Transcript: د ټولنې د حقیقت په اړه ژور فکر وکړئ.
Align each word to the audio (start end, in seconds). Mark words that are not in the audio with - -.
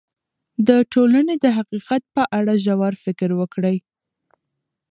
د 0.67 0.69
ټولنې 0.93 1.35
د 1.43 1.45
حقیقت 1.57 2.01
په 2.15 2.23
اړه 2.37 2.53
ژور 2.65 2.93
فکر 3.03 3.29
وکړئ. 3.39 3.77